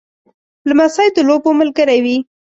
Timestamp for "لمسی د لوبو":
0.69-1.49